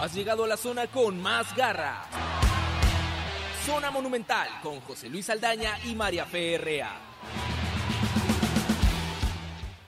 Has 0.00 0.14
llegado 0.14 0.44
a 0.44 0.46
la 0.46 0.56
zona 0.56 0.86
con 0.86 1.20
más 1.20 1.56
garra. 1.56 2.04
Zona 3.66 3.90
Monumental 3.90 4.48
con 4.62 4.78
José 4.82 5.08
Luis 5.08 5.28
Aldaña 5.28 5.76
y 5.84 5.96
María 5.96 6.24
Ferrea. 6.24 6.92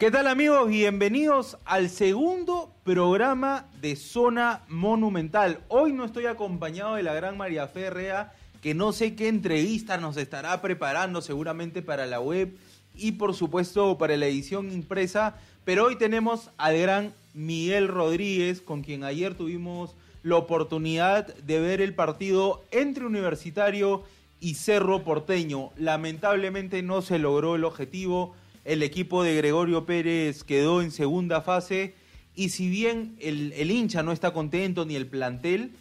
¿Qué 0.01 0.11
tal 0.11 0.27
amigos? 0.27 0.69
Bienvenidos 0.69 1.59
al 1.65 1.89
segundo 1.91 2.75
programa 2.83 3.69
de 3.81 3.95
Zona 3.95 4.65
Monumental. 4.67 5.61
Hoy 5.69 5.93
no 5.93 6.07
estoy 6.07 6.27
acompañado 6.27 6.97
de 6.97 7.05
la 7.05 7.15
gran 7.15 7.37
María 7.37 7.69
Ferrea, 7.69 8.33
que 8.61 8.75
no 8.75 8.93
sé 8.93 9.15
qué 9.15 9.29
entrevista 9.29 9.97
nos 9.97 10.17
estará 10.17 10.61
preparando 10.61 11.23
seguramente 11.23 11.83
para 11.83 12.07
la 12.07 12.19
web 12.21 12.59
y 12.95 13.13
por 13.13 13.35
supuesto 13.35 13.97
para 13.99 14.17
la 14.17 14.27
edición 14.27 14.73
impresa, 14.73 15.39
pero 15.65 15.87
hoy 15.87 15.97
tenemos 15.97 16.51
al 16.57 16.79
gran 16.79 17.13
Miguel 17.35 17.89
Rodríguez, 17.89 18.61
con 18.61 18.83
quien 18.83 19.05
ayer 19.05 19.35
tuvimos 19.35 19.95
la 20.23 20.37
oportunidad 20.37 21.35
de 21.37 21.61
ver 21.61 21.81
el 21.81 21.95
partido 21.95 22.63
entre 22.71 23.07
Universitario 23.07 24.03
y 24.41 24.55
Cerro 24.55 25.03
Porteño. 25.05 25.71
Lamentablemente 25.77 26.83
no 26.83 27.03
se 27.03 27.19
logró 27.19 27.57
el 27.57 27.65
objetivo, 27.65 28.35
el 28.65 28.83
equipo 28.83 29.23
de 29.23 29.37
Gregorio 29.37 29.87
Pérez 29.87 30.45
quedó 30.45 30.83
en 30.83 30.91
segunda 30.91 31.41
fase. 31.41 31.95
Y 32.35 32.51
si 32.51 32.69
bien 32.69 33.17
el, 33.21 33.71
hincha 33.71 34.03
no 34.03 34.13
está 34.13 34.33
contento 34.33 34.85
ni 34.85 34.97
el 34.97 35.07
plantel, 35.07 35.73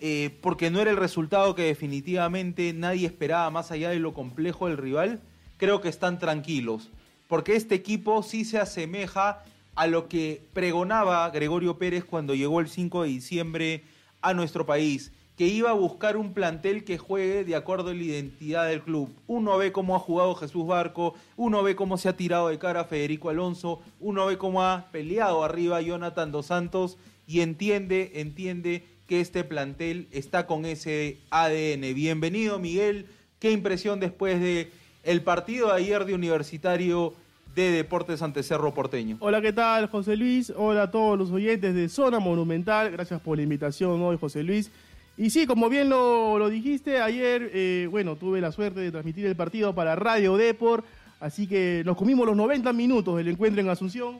eh, 0.00 0.30
porque 0.40 0.70
no 0.70 0.80
era 0.80 0.90
el 0.90 0.96
resultado 0.96 1.54
que 1.54 1.62
definitivamente 1.62 2.72
nadie 2.72 3.06
esperaba 3.06 3.50
más 3.50 3.70
allá 3.70 3.90
de 3.90 3.98
lo 3.98 4.12
complejo 4.14 4.68
del 4.68 4.76
rival, 4.76 5.20
creo 5.62 5.80
que 5.80 5.88
están 5.88 6.18
tranquilos, 6.18 6.90
porque 7.28 7.54
este 7.54 7.76
equipo 7.76 8.24
sí 8.24 8.44
se 8.44 8.58
asemeja 8.58 9.44
a 9.76 9.86
lo 9.86 10.08
que 10.08 10.42
pregonaba 10.52 11.30
Gregorio 11.30 11.78
Pérez 11.78 12.04
cuando 12.04 12.34
llegó 12.34 12.58
el 12.58 12.68
5 12.68 13.04
de 13.04 13.08
diciembre 13.08 13.84
a 14.22 14.34
nuestro 14.34 14.66
país, 14.66 15.12
que 15.36 15.46
iba 15.46 15.70
a 15.70 15.74
buscar 15.74 16.16
un 16.16 16.34
plantel 16.34 16.82
que 16.82 16.98
juegue 16.98 17.44
de 17.44 17.54
acuerdo 17.54 17.90
a 17.90 17.94
la 17.94 18.02
identidad 18.02 18.66
del 18.66 18.82
club. 18.82 19.14
Uno 19.28 19.56
ve 19.56 19.70
cómo 19.70 19.94
ha 19.94 20.00
jugado 20.00 20.34
Jesús 20.34 20.66
Barco, 20.66 21.14
uno 21.36 21.62
ve 21.62 21.76
cómo 21.76 21.96
se 21.96 22.08
ha 22.08 22.16
tirado 22.16 22.48
de 22.48 22.58
cara 22.58 22.82
Federico 22.82 23.30
Alonso, 23.30 23.82
uno 24.00 24.26
ve 24.26 24.38
cómo 24.38 24.64
ha 24.64 24.88
peleado 24.90 25.44
arriba 25.44 25.80
Jonathan 25.80 26.32
Dos 26.32 26.46
Santos 26.46 26.98
y 27.28 27.38
entiende, 27.38 28.10
entiende 28.16 28.82
que 29.06 29.20
este 29.20 29.44
plantel 29.44 30.08
está 30.10 30.44
con 30.48 30.64
ese 30.64 31.20
ADN. 31.30 31.94
Bienvenido 31.94 32.58
Miguel, 32.58 33.06
qué 33.38 33.52
impresión 33.52 34.00
después 34.00 34.40
de 34.40 34.81
el 35.02 35.22
partido 35.22 35.68
de 35.68 35.74
ayer 35.74 36.04
de 36.04 36.14
Universitario 36.14 37.14
de 37.54 37.70
Deportes 37.70 38.22
ante 38.22 38.42
Cerro 38.42 38.72
Porteño. 38.72 39.16
Hola, 39.20 39.42
¿qué 39.42 39.52
tal, 39.52 39.88
José 39.88 40.16
Luis? 40.16 40.52
Hola 40.56 40.84
a 40.84 40.90
todos 40.90 41.18
los 41.18 41.30
oyentes 41.30 41.74
de 41.74 41.88
Zona 41.88 42.18
Monumental. 42.18 42.90
Gracias 42.90 43.20
por 43.20 43.36
la 43.36 43.42
invitación 43.42 44.00
hoy, 44.02 44.16
José 44.18 44.42
Luis. 44.42 44.70
Y 45.18 45.30
sí, 45.30 45.46
como 45.46 45.68
bien 45.68 45.90
lo, 45.90 46.48
dijiste, 46.48 47.00
ayer, 47.00 47.50
eh, 47.52 47.86
bueno, 47.90 48.16
tuve 48.16 48.40
la 48.40 48.50
suerte 48.52 48.80
de 48.80 48.90
transmitir 48.90 49.26
el 49.26 49.36
partido 49.36 49.74
para 49.74 49.94
Radio 49.94 50.36
Deport, 50.36 50.84
así 51.20 51.46
que 51.46 51.82
nos 51.84 51.96
comimos 51.98 52.26
los 52.26 52.36
90 52.36 52.72
minutos 52.72 53.16
del 53.18 53.28
encuentro 53.28 53.60
en 53.60 53.68
Asunción. 53.68 54.18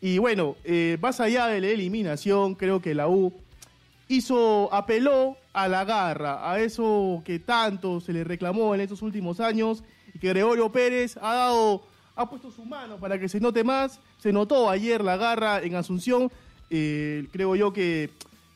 Y 0.00 0.18
bueno, 0.18 0.54
eh, 0.62 0.96
más 1.00 1.18
allá 1.18 1.48
de 1.48 1.60
la 1.60 1.66
eliminación, 1.66 2.54
creo 2.54 2.80
que 2.80 2.94
la 2.94 3.08
U 3.08 3.32
hizo, 4.06 4.72
apeló 4.72 5.36
a 5.52 5.66
la 5.66 5.84
garra, 5.84 6.50
a 6.50 6.60
eso 6.60 7.20
que 7.24 7.40
tanto 7.40 8.00
se 8.00 8.12
le 8.12 8.22
reclamó 8.22 8.74
en 8.76 8.80
estos 8.80 9.02
últimos 9.02 9.40
años, 9.40 9.82
y 10.14 10.18
que 10.18 10.28
Gregorio 10.28 10.70
Pérez 10.70 11.16
ha 11.18 11.34
dado 11.34 11.82
ha 12.18 12.28
puesto 12.28 12.50
su 12.50 12.64
mano 12.64 12.96
para 12.96 13.18
que 13.18 13.28
se 13.28 13.38
note 13.38 13.62
más. 13.62 14.00
Se 14.18 14.32
notó 14.32 14.68
ayer 14.68 15.04
la 15.04 15.16
garra 15.16 15.62
en 15.62 15.76
Asunción. 15.76 16.30
Eh, 16.68 17.28
creo 17.30 17.54
yo 17.54 17.72
que 17.72 18.10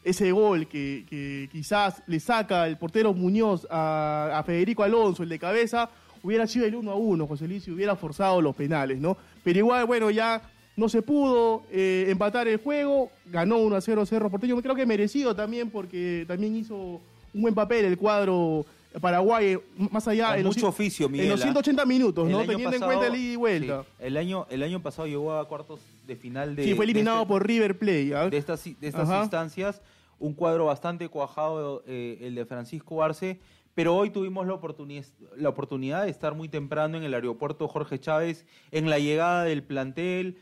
ese 0.04 0.32
gol 0.32 0.66
que, 0.66 1.48
quizás 1.50 2.02
le 2.08 2.18
saca 2.18 2.66
el 2.66 2.76
portero 2.76 3.14
Muñoz 3.14 3.66
a, 3.70 4.42
Federico 4.44 4.82
Alonso, 4.82 5.22
el 5.22 5.28
de 5.28 5.38
cabeza, 5.38 5.88
hubiera 6.24 6.48
sido 6.48 6.66
el 6.66 6.74
1 6.74 6.90
a 6.90 6.94
1, 6.96 7.26
José 7.28 7.46
Luis, 7.46 7.66
y 7.68 7.70
hubiera 7.70 7.94
forzado 7.94 8.42
los 8.42 8.56
penales, 8.56 8.98
¿no? 9.00 9.16
Pero 9.44 9.60
igual, 9.60 9.86
bueno, 9.86 10.10
ya 10.10 10.42
no 10.76 10.88
se 10.88 11.02
pudo 11.02 11.62
eh, 11.70 12.06
empatar 12.08 12.48
el 12.48 12.58
juego, 12.58 13.10
ganó 13.26 13.58
1 13.58 13.76
a 13.76 13.80
0 13.80 14.06
Cerro 14.06 14.28
Porteño, 14.28 14.60
creo 14.60 14.74
que 14.74 14.86
merecido 14.86 15.36
también 15.36 15.70
porque 15.70 16.24
también 16.26 16.56
hizo 16.56 17.00
un 17.34 17.42
buen 17.42 17.54
papel 17.54 17.84
el 17.84 17.96
cuadro 17.96 18.66
Paraguay, 19.00 19.58
más 19.76 20.06
allá. 20.08 20.36
en 20.36 20.44
mucho 20.44 20.60
los, 20.60 20.68
oficio, 20.68 21.08
Miguel. 21.08 21.26
En 21.26 21.32
los 21.32 21.40
180 21.40 21.82
¿ah? 21.82 21.86
minutos, 21.86 22.28
¿no? 22.28 22.44
Teniendo 22.44 22.76
en 22.76 22.82
cuenta 22.82 23.06
el 23.06 23.16
ida 23.16 23.32
y 23.32 23.36
vuelta. 23.36 23.84
el, 23.98 24.16
año, 24.16 24.46
el 24.50 24.62
año 24.62 24.82
pasado 24.82 25.08
llegó 25.08 25.32
a 25.34 25.46
cuartos 25.48 25.80
de 26.06 26.16
final 26.16 26.56
de. 26.56 26.64
Sí, 26.64 26.74
fue 26.74 26.84
eliminado 26.84 27.18
este 27.18 27.28
por 27.28 27.46
River 27.46 27.78
Plate. 27.78 28.14
¿ah? 28.14 28.28
De 28.28 28.36
estas, 28.36 28.64
de 28.64 28.88
estas 28.88 29.08
instancias. 29.08 29.80
Un 30.18 30.34
cuadro 30.34 30.66
bastante 30.66 31.08
cuajado, 31.08 31.82
eh, 31.86 32.18
el 32.22 32.34
de 32.34 32.44
Francisco 32.44 33.02
Arce. 33.02 33.40
Pero 33.74 33.96
hoy 33.96 34.10
tuvimos 34.10 34.46
la 34.46 34.54
oportunidad, 34.54 35.06
la 35.36 35.48
oportunidad 35.48 36.04
de 36.04 36.10
estar 36.10 36.34
muy 36.34 36.48
temprano 36.48 36.98
en 36.98 37.04
el 37.04 37.14
aeropuerto 37.14 37.66
Jorge 37.68 37.98
Chávez, 37.98 38.46
en 38.70 38.90
la 38.90 38.98
llegada 38.98 39.44
del 39.44 39.62
plantel. 39.62 40.38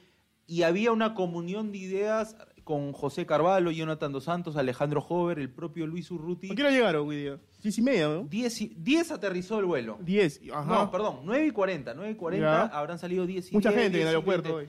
Y 0.47 0.65
había 0.65 0.91
una 0.91 1.15
comunión 1.15 1.71
de 1.71 1.78
ideas 1.78 2.37
con 2.70 2.92
José 2.92 3.26
Carvalho, 3.26 3.72
Jonathan 3.72 4.12
Dos 4.12 4.22
Santos, 4.22 4.56
Alejandro 4.56 5.04
Hover, 5.08 5.41
el 5.41 5.50
propio 5.50 5.88
Luis 5.88 6.08
Urruti. 6.12 6.53
¿A 6.53 6.54
qué 6.54 6.62
hora 6.62 6.70
llegaron 6.70 7.08
hoy 7.08 7.16
día? 7.16 7.41
Diez 7.60 7.78
y 7.78 7.82
media, 7.82 8.06
¿no? 8.06 8.28
Diez, 8.31 9.10
aterrizó 9.10 9.58
el 9.58 9.64
vuelo. 9.64 9.98
Diez, 10.00 10.41
ajá. 10.54 10.72
No, 10.72 10.88
perdón, 10.88 11.22
nueve 11.25 11.47
y 11.47 11.50
cuarenta. 11.50 11.94
Nueve 11.94 12.12
y 12.12 12.14
cuarenta 12.14 12.66
habrán 12.66 13.00
salido 13.00 13.26
diez 13.26 13.50
y 13.50 13.54
Mucha 13.56 13.72
gente 13.72 13.97
en 13.97 14.03
el 14.03 14.06
aeropuerto 14.06 14.54
hoy. 14.54 14.69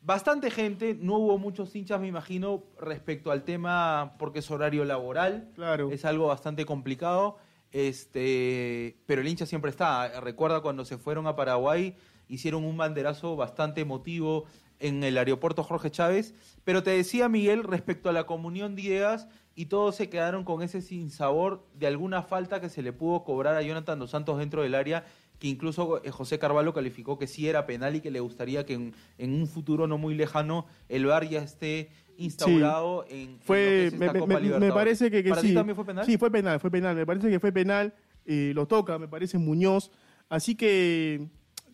Bastante 0.00 0.50
gente, 0.50 0.98
no 1.00 1.18
hubo 1.18 1.38
muchos 1.38 1.76
hinchas, 1.76 2.00
me 2.00 2.08
imagino, 2.08 2.64
respecto 2.80 3.30
al 3.30 3.44
tema 3.44 4.16
porque 4.18 4.40
es 4.40 4.50
horario 4.50 4.84
laboral. 4.84 5.52
Claro. 5.54 5.92
Es 5.92 6.04
algo 6.04 6.26
bastante 6.26 6.66
complicado. 6.66 7.36
Este, 7.70 8.96
pero 9.06 9.20
el 9.20 9.28
hincha 9.28 9.46
siempre 9.46 9.70
está. 9.70 10.20
Recuerda 10.20 10.62
cuando 10.62 10.84
se 10.84 10.98
fueron 10.98 11.28
a 11.28 11.36
Paraguay, 11.36 11.94
hicieron 12.26 12.64
un 12.64 12.76
banderazo 12.76 13.36
bastante 13.36 13.82
emotivo 13.82 14.46
en 14.80 15.02
el 15.04 15.18
aeropuerto 15.18 15.62
Jorge 15.62 15.90
Chávez, 15.90 16.34
pero 16.64 16.82
te 16.82 16.90
decía 16.90 17.28
Miguel 17.28 17.62
respecto 17.62 18.08
a 18.08 18.12
la 18.12 18.24
comunión 18.24 18.76
de 18.76 18.82
ideas 18.82 19.28
y 19.54 19.66
todos 19.66 19.96
se 19.96 20.08
quedaron 20.08 20.44
con 20.44 20.62
ese 20.62 20.82
sinsabor 20.82 21.66
de 21.74 21.86
alguna 21.86 22.22
falta 22.22 22.60
que 22.60 22.68
se 22.68 22.82
le 22.82 22.92
pudo 22.92 23.24
cobrar 23.24 23.56
a 23.56 23.62
Jonathan 23.62 23.98
Dos 23.98 24.10
Santos 24.10 24.38
dentro 24.38 24.62
del 24.62 24.74
área, 24.74 25.04
que 25.38 25.48
incluso 25.48 26.02
eh, 26.04 26.10
José 26.10 26.38
Carvalho 26.38 26.74
calificó 26.74 27.18
que 27.18 27.26
sí 27.26 27.48
era 27.48 27.66
penal 27.66 27.96
y 27.96 28.00
que 28.00 28.10
le 28.10 28.20
gustaría 28.20 28.66
que 28.66 28.74
en, 28.74 28.94
un 29.18 29.46
futuro 29.46 29.86
no 29.86 29.98
muy 29.98 30.14
lejano 30.14 30.66
el 30.88 31.06
VAR 31.06 31.28
ya 31.28 31.40
esté 31.40 31.90
instaurado 32.18 33.04
en, 33.08 33.38
fue, 33.40 33.90
me, 33.96 34.10
me, 34.58 34.72
parece 34.72 35.10
que, 35.10 35.22
¿Para 35.22 35.40
sí. 35.40 35.48
Ti 35.48 35.54
también 35.54 35.76
fue 35.76 35.84
penal? 35.84 36.06
Sí, 36.06 36.16
fue 36.16 36.30
penal, 36.30 36.60
fue 36.60 36.70
penal. 36.70 36.96
Me 36.96 37.04
parece 37.04 37.28
que 37.28 37.38
fue 37.40 37.52
penal. 37.52 37.94
Eh, 38.24 38.52
lo 38.54 38.66
toca, 38.66 38.98
me 38.98 39.06
parece 39.06 39.38
Muñoz. 39.38 39.90
Así 40.28 40.54
que, 40.54 41.28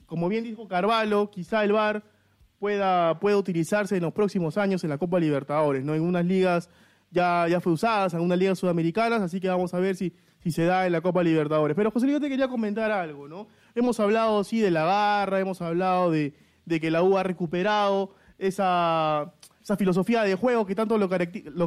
como 0.06 0.28
bien 0.28 0.44
dijo 0.44 0.66
Carvalho, 0.68 1.30
quizá 1.30 1.64
el 1.64 1.72
VAR 1.72 2.02
pueda, 2.62 3.18
pueda 3.18 3.36
utilizarse 3.38 3.96
en 3.96 4.02
los 4.04 4.12
próximos 4.12 4.56
años 4.56 4.84
en 4.84 4.90
la 4.90 4.96
Copa 4.96 5.18
Libertadores, 5.18 5.84
¿no? 5.84 5.96
En 5.96 6.02
unas 6.02 6.24
ligas 6.24 6.70
ya, 7.10 7.48
ya 7.48 7.60
fue 7.60 7.72
usada, 7.72 8.06
en 8.16 8.22
unas 8.22 8.38
ligas 8.38 8.56
sudamericanas, 8.56 9.20
así 9.20 9.40
que 9.40 9.48
vamos 9.48 9.74
a 9.74 9.80
ver 9.80 9.96
si, 9.96 10.12
si 10.44 10.52
se 10.52 10.64
da 10.64 10.86
en 10.86 10.92
la 10.92 11.00
Copa 11.00 11.24
Libertadores. 11.24 11.74
Pero 11.74 11.90
José 11.90 12.06
Luis, 12.06 12.20
te 12.20 12.28
quería 12.28 12.46
comentar 12.46 12.92
algo, 12.92 13.26
¿no? 13.26 13.48
Hemos 13.74 13.98
hablado, 13.98 14.44
sí, 14.44 14.60
de 14.60 14.70
la 14.70 14.84
garra, 14.84 15.40
hemos 15.40 15.60
hablado 15.60 16.12
de, 16.12 16.34
de 16.64 16.80
que 16.80 16.92
la 16.92 17.02
U 17.02 17.18
ha 17.18 17.24
recuperado 17.24 18.14
esa, 18.38 19.32
esa 19.60 19.76
filosofía 19.76 20.22
de 20.22 20.36
juego 20.36 20.64
que 20.64 20.76
tanto 20.76 20.98
lo, 20.98 21.08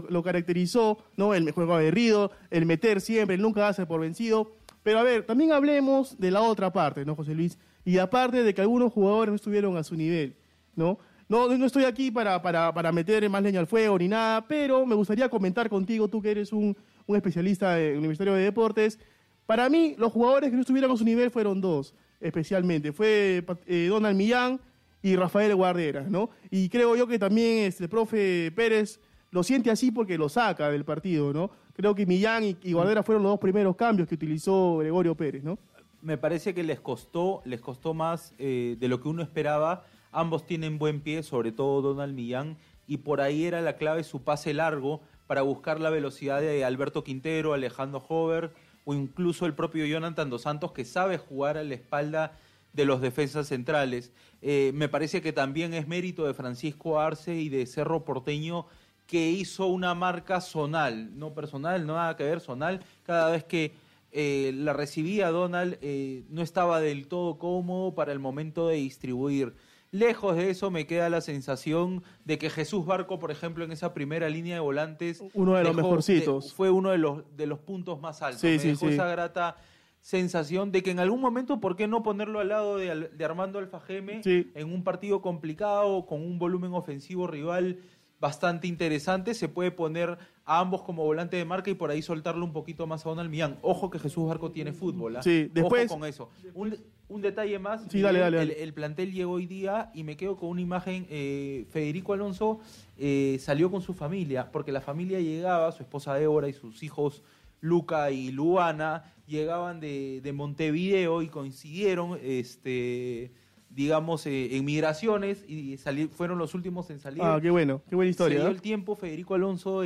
lo, 0.09 0.23
caracterizó, 0.23 0.99
¿no? 1.17 1.33
El 1.33 1.51
juego 1.51 1.75
aguerrido, 1.75 2.31
el 2.51 2.65
meter 2.65 3.01
siempre, 3.01 3.35
el 3.35 3.41
nunca 3.41 3.59
darse 3.59 3.85
por 3.85 3.99
vencido. 3.99 4.53
Pero 4.81 4.99
a 4.99 5.03
ver, 5.03 5.25
también 5.25 5.51
hablemos 5.51 6.17
de 6.19 6.31
la 6.31 6.39
otra 6.39 6.71
parte, 6.71 7.03
¿no, 7.03 7.17
José 7.17 7.35
Luis? 7.35 7.59
Y 7.83 7.97
aparte 7.97 8.43
de 8.43 8.53
que 8.53 8.61
algunos 8.61 8.93
jugadores 8.93 9.31
no 9.31 9.35
estuvieron 9.35 9.75
a 9.75 9.83
su 9.83 9.97
nivel. 9.97 10.37
¿No? 10.75 10.99
No, 11.27 11.47
no 11.57 11.65
estoy 11.65 11.85
aquí 11.85 12.11
para, 12.11 12.41
para, 12.41 12.71
para 12.73 12.91
meter 12.91 13.27
más 13.29 13.41
leña 13.41 13.59
al 13.59 13.67
fuego 13.67 13.97
ni 13.97 14.07
nada, 14.07 14.47
pero 14.47 14.85
me 14.85 14.93
gustaría 14.93 15.27
comentar 15.27 15.69
contigo, 15.69 16.07
tú 16.07 16.21
que 16.21 16.31
eres 16.31 16.53
un, 16.53 16.77
un 17.07 17.15
especialista 17.15 17.81
en 17.81 17.97
Universitario 17.97 18.33
de 18.35 18.43
Deportes. 18.43 18.99
Para 19.45 19.69
mí, 19.69 19.95
los 19.97 20.11
jugadores 20.11 20.49
que 20.49 20.55
no 20.55 20.61
estuvieron 20.61 20.91
a 20.91 20.97
su 20.97 21.03
nivel 21.03 21.31
fueron 21.31 21.61
dos, 21.61 21.95
especialmente. 22.19 22.91
Fue 22.91 23.43
eh, 23.65 23.87
Donald 23.89 24.17
Millán 24.17 24.59
y 25.01 25.15
Rafael 25.15 25.55
Guardera, 25.55 26.05
¿no? 26.09 26.29
Y 26.49 26.69
creo 26.69 26.95
yo 26.95 27.07
que 27.07 27.19
también 27.19 27.65
este, 27.65 27.83
el 27.83 27.89
profe 27.89 28.51
Pérez 28.55 28.99
lo 29.31 29.43
siente 29.43 29.69
así 29.69 29.91
porque 29.91 30.17
lo 30.17 30.29
saca 30.29 30.69
del 30.69 30.85
partido, 30.85 31.33
¿no? 31.33 31.51
Creo 31.75 31.93
que 31.93 32.05
Millán 32.05 32.43
y, 32.43 32.73
Guardera 32.73 33.03
fueron 33.03 33.23
los 33.23 33.33
dos 33.33 33.39
primeros 33.39 33.75
cambios 33.75 34.07
que 34.07 34.15
utilizó 34.15 34.77
Gregorio 34.77 35.15
Pérez, 35.15 35.43
¿no? 35.43 35.59
Me 36.01 36.17
parece 36.17 36.53
que 36.53 36.63
les 36.63 36.79
costó, 36.79 37.41
les 37.45 37.59
costó 37.61 37.93
más 37.93 38.33
eh, 38.37 38.77
de 38.79 38.87
lo 38.87 39.01
que 39.01 39.09
uno 39.09 39.21
esperaba 39.21 39.85
Ambos 40.15 40.45
tienen 40.45 40.79
buen 40.79 41.01
pie, 41.01 41.23
sobre 41.23 41.51
todo 41.51 41.81
Donald 41.81 42.15
Millán, 42.15 42.57
y 42.87 42.97
por 42.97 43.19
ahí 43.19 43.43
era 43.43 43.61
la 43.61 43.75
clave 43.75 44.03
su 44.05 44.23
pase 44.23 44.53
largo 44.53 45.01
para 45.27 45.41
buscar 45.41 45.81
la 45.81 45.89
velocidad 45.89 46.39
de 46.39 46.63
Alberto 46.63 47.03
Quintero, 47.03 47.53
Alejandro 47.53 48.03
Hover 48.07 48.53
o 48.85 48.93
incluso 48.93 49.45
el 49.45 49.53
propio 49.53 49.85
Jonathan 49.85 50.29
Dos 50.29 50.43
Santos 50.43 50.71
que 50.71 50.85
sabe 50.85 51.17
jugar 51.17 51.57
a 51.57 51.63
la 51.63 51.73
espalda 51.73 52.37
de 52.71 52.85
los 52.85 53.01
defensas 53.01 53.47
centrales. 53.47 54.13
Eh, 54.41 54.71
me 54.73 54.87
parece 54.87 55.21
que 55.21 55.33
también 55.33 55.73
es 55.73 55.87
mérito 55.87 56.25
de 56.25 56.33
Francisco 56.33 56.99
Arce 56.99 57.35
y 57.35 57.49
de 57.49 57.65
Cerro 57.65 58.05
Porteño 58.05 58.67
que 59.07 59.29
hizo 59.29 59.67
una 59.67 59.93
marca 59.95 60.41
zonal, 60.41 61.17
no 61.17 61.33
personal, 61.33 61.85
no 61.85 61.95
nada 61.95 62.15
que 62.15 62.23
ver, 62.23 62.39
zonal, 62.39 62.81
cada 63.03 63.31
vez 63.31 63.43
que 63.43 63.73
eh, 64.11 64.51
la 64.55 64.73
recibía 64.73 65.29
Donald 65.29 65.77
eh, 65.81 66.23
no 66.29 66.41
estaba 66.41 66.79
del 66.79 67.07
todo 67.07 67.37
cómodo 67.37 67.93
para 67.93 68.11
el 68.11 68.19
momento 68.19 68.67
de 68.67 68.75
distribuir. 68.75 69.53
Lejos 69.91 70.35
de 70.35 70.49
eso 70.49 70.71
me 70.71 70.85
queda 70.87 71.09
la 71.09 71.21
sensación 71.21 72.03
de 72.25 72.37
que 72.37 72.49
Jesús 72.49 72.85
Barco, 72.85 73.17
por 73.19 73.31
ejemplo, 73.31 73.63
en 73.63 73.71
esa 73.71 73.93
primera 73.93 74.27
línea 74.29 74.55
de 74.55 74.59
volantes... 74.59 75.23
Uno 75.33 75.55
de 75.55 75.63
los 75.63 75.75
dejó- 75.75 75.87
mejorcitos. 75.87 76.45
de- 76.49 76.51
fue 76.53 76.69
uno 76.69 76.89
de 76.91 76.97
los, 76.97 77.23
de 77.37 77.45
los 77.47 77.59
puntos 77.59 78.01
más 78.01 78.21
altos. 78.21 78.41
Sí, 78.41 78.47
me 78.47 78.59
sí, 78.59 78.67
dejó 78.69 78.87
sí. 78.87 78.93
esa 78.93 79.07
grata 79.07 79.55
sensación 80.01 80.71
de 80.71 80.83
que 80.83 80.91
en 80.91 80.99
algún 80.99 81.19
momento, 81.21 81.59
¿por 81.59 81.75
qué 81.75 81.87
no 81.87 82.03
ponerlo 82.03 82.39
al 82.39 82.49
lado 82.49 82.77
de, 82.77 83.09
Armando 83.25 83.57
Alfajeme 83.59 84.21
en 84.23 84.71
un 84.71 84.83
partido 84.83 85.21
complicado, 85.21 86.05
con 86.05 86.21
un 86.21 86.37
volumen 86.37 86.73
ofensivo 86.73 87.25
rival 87.25 87.79
bastante 88.19 88.67
interesante? 88.67 89.33
Se 89.33 89.49
puede 89.49 89.71
poner 89.71 90.17
a 90.45 90.59
ambos 90.59 90.83
como 90.83 91.03
volante 91.03 91.37
de 91.37 91.45
marca 91.45 91.71
y 91.71 91.73
por 91.73 91.89
ahí 91.89 92.01
soltarlo 92.03 92.45
un 92.45 92.53
poquito 92.53 92.85
más 92.85 93.03
a 93.05 93.09
Donald 93.09 93.29
Millán. 93.31 93.57
Ojo 93.63 93.89
que 93.89 93.97
Jesús 93.97 94.27
Barco 94.27 94.51
tiene 94.51 94.73
fútbol. 94.73 95.15
¿ah? 95.17 95.23
Sí, 95.23 95.49
después- 95.51 95.89
Ojo 95.89 95.99
con 95.99 96.07
eso. 96.07 96.29
Un, 96.53 96.75
un 97.07 97.21
detalle 97.21 97.59
más. 97.59 97.85
Sí, 97.89 98.01
dale, 98.01 98.19
dale, 98.19 98.41
El, 98.41 98.47
dale. 98.49 98.63
el 98.63 98.73
plantel 98.73 99.11
llegó 99.13 99.33
hoy 99.33 99.45
día 99.45 99.91
y 99.93 100.03
me 100.03 100.17
quedo 100.17 100.35
con 100.37 100.49
una 100.49 100.61
imagen. 100.61 101.05
eh, 101.09 101.65
Federico 101.69 102.13
Alonso 102.13 102.59
eh, 102.97 103.37
salió 103.39 103.69
con 103.69 103.81
su 103.81 103.93
familia, 103.93 104.51
porque 104.51 104.71
la 104.71 104.81
familia 104.81 105.19
llegaba, 105.19 105.71
su 105.71 105.83
esposa 105.83 106.13
Débora 106.15 106.47
y 106.49 106.53
sus 106.53 106.81
hijos 106.83 107.21
Luca 107.61 108.11
y 108.11 108.31
Luana, 108.31 109.03
llegaban 109.27 109.79
de, 109.79 110.21
de 110.21 110.33
Montevideo 110.33 111.21
y 111.21 111.27
coincidieron, 111.29 112.19
este, 112.21 113.31
digamos, 113.69 114.25
eh, 114.27 114.55
en 114.55 114.65
migraciones 114.65 115.43
y 115.47 115.77
fueron 116.09 116.37
los 116.37 116.53
últimos 116.53 116.89
en 116.89 116.99
salir. 116.99 117.21
Ah, 117.23 117.39
qué 117.41 117.49
bueno, 117.49 117.81
qué 117.89 117.95
buena 117.95 118.07
Se 118.09 118.11
historia. 118.11 118.39
dio 118.39 118.47
¿eh? 118.47 118.51
el 118.51 118.61
tiempo 118.61 118.95
Federico 118.95 119.33
Alonso 119.35 119.81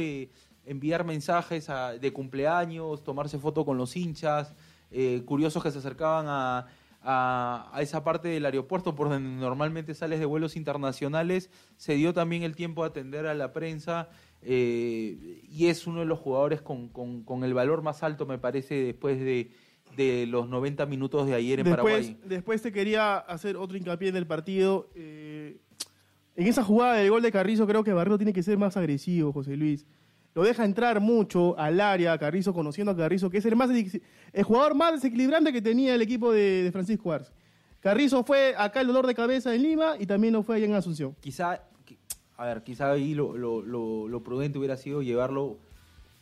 enviar 0.66 1.06
mensajes 1.06 1.70
a- 1.70 1.94
de 1.98 2.12
cumpleaños, 2.14 3.04
tomarse 3.04 3.40
foto 3.40 3.66
con 3.66 3.78
los 3.78 3.96
hinchas, 3.96 4.54
curiosos 5.26 5.62
que 5.64 5.72
se 5.72 5.78
acercaban 5.78 6.26
a, 6.28 6.66
a- 7.02 7.70
a 7.74 7.82
esa 7.82 8.04
parte 8.04 8.28
del 8.28 8.46
aeropuerto 8.46 8.94
por 8.96 9.10
donde 9.10 9.30
normalmente 9.40 9.94
sales 9.96 10.20
de 10.20 10.26
vuelos 10.26 10.56
internacionales. 10.56 11.50
Se 11.78 11.94
dio 11.96 12.14
también 12.14 12.44
el 12.44 12.56
tiempo 12.56 12.84
de 12.84 12.90
atender 12.90 13.26
a 13.28 13.34
la 13.34 13.54
prensa 13.54 14.10
eh, 14.42 15.42
y 15.50 15.68
es 15.68 15.86
uno 15.88 16.00
de 16.00 16.06
los 16.06 16.20
jugadores 16.20 16.62
con, 16.62 16.88
con- 16.90 17.24
con 17.24 17.44
el 17.44 17.54
valor 17.54 17.82
más 17.82 18.04
alto, 18.04 18.26
me 18.26 18.38
parece, 18.38 18.76
después 18.76 19.20
de, 19.20 19.52
de 19.98 20.26
los 20.28 20.48
90 20.48 20.86
minutos 20.86 21.28
de 21.28 21.34
ayer 21.36 21.60
en 21.60 21.66
Después, 21.66 22.08
Paraguay. 22.08 22.18
después 22.26 22.62
te 22.62 22.72
quería 22.72 23.18
hacer 23.18 23.58
otro 23.58 23.76
hincapié 23.78 24.10
en 24.10 24.16
el 24.16 24.28
partido. 24.28 24.90
eh, 24.96 25.58
en 26.36 26.48
esa 26.48 26.64
jugada 26.64 26.94
del 26.94 27.10
gol 27.10 27.22
de 27.22 27.32
Carrizo 27.34 27.68
creo 27.68 27.84
que 27.84 27.92
Barreto 27.92 28.18
tiene 28.18 28.32
que 28.32 28.44
ser 28.44 28.58
más 28.58 28.78
agresivo, 28.78 29.34
José 29.34 29.58
Luis. 29.58 29.86
Lo 30.36 30.44
deja 30.44 30.64
entrar 30.64 31.00
mucho 31.02 31.58
al 31.58 31.82
área, 31.82 32.18
Carrizo, 32.18 32.54
conociendo 32.54 32.92
a 32.92 32.96
Carrizo, 32.96 33.30
que 33.30 33.40
es 33.40 33.46
el, 33.46 33.56
más, 33.56 33.70
el 33.72 34.44
jugador 34.44 34.76
más 34.76 34.94
desequilibrante 34.94 35.52
que 35.52 35.62
tenía 35.62 35.96
el 35.96 36.02
equipo 36.02 36.32
de, 36.32 36.70
Francisco 36.72 37.12
Arce. 37.12 37.32
Carrizo 37.80 38.24
fue 38.24 38.54
acá 38.58 38.82
el 38.82 38.88
dolor 38.88 39.08
de 39.08 39.16
cabeza 39.16 39.56
en 39.56 39.64
Lima 39.64 39.96
y 40.00 40.06
también 40.06 40.34
lo 40.34 40.44
fue 40.44 40.58
allá 40.58 40.66
en 40.66 40.74
Asunción. 40.76 41.16
quizá, 41.20 41.64
qui- 41.88 41.98
a 42.38 42.46
ver, 42.46 42.64
quizá 42.64 42.92
ahí 42.92 43.14
lo- 43.16 43.36
lo- 43.38 44.08
lo 44.08 44.24
prudente 44.24 44.58
hubiera 44.60 44.78
sido 44.78 45.02
llevarlo 45.02 45.58